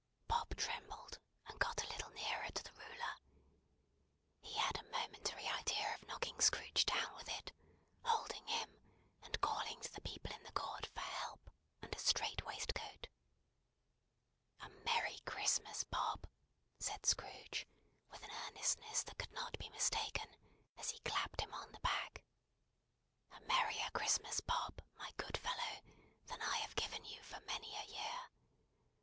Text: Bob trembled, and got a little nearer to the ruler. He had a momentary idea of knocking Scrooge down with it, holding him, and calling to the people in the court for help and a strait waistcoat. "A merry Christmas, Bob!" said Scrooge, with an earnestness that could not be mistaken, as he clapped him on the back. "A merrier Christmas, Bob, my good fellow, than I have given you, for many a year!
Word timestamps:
Bob 0.27 0.55
trembled, 0.55 1.19
and 1.45 1.59
got 1.59 1.83
a 1.83 1.87
little 1.89 2.09
nearer 2.09 2.49
to 2.49 2.63
the 2.63 2.73
ruler. 2.73 3.13
He 4.41 4.55
had 4.55 4.75
a 4.79 4.89
momentary 4.89 5.45
idea 5.47 5.93
of 5.93 6.07
knocking 6.07 6.41
Scrooge 6.41 6.87
down 6.87 7.13
with 7.17 7.29
it, 7.29 7.51
holding 8.03 8.43
him, 8.47 8.81
and 9.21 9.39
calling 9.41 9.79
to 9.79 9.93
the 9.93 10.01
people 10.01 10.31
in 10.33 10.41
the 10.41 10.51
court 10.53 10.87
for 10.87 11.01
help 11.01 11.51
and 11.83 11.93
a 11.93 11.99
strait 11.99 12.43
waistcoat. 12.43 13.09
"A 14.61 14.69
merry 14.83 15.19
Christmas, 15.27 15.83
Bob!" 15.83 16.25
said 16.79 17.05
Scrooge, 17.05 17.67
with 18.09 18.23
an 18.23 18.31
earnestness 18.47 19.03
that 19.03 19.19
could 19.19 19.31
not 19.31 19.55
be 19.59 19.69
mistaken, 19.69 20.35
as 20.79 20.89
he 20.89 20.97
clapped 21.01 21.41
him 21.41 21.53
on 21.53 21.71
the 21.73 21.79
back. 21.81 22.23
"A 23.33 23.39
merrier 23.41 23.91
Christmas, 23.93 24.39
Bob, 24.39 24.81
my 24.97 25.11
good 25.17 25.37
fellow, 25.37 25.79
than 26.25 26.41
I 26.41 26.57
have 26.57 26.73
given 26.75 27.05
you, 27.05 27.21
for 27.21 27.39
many 27.41 27.75
a 27.77 27.83
year! 27.85 28.29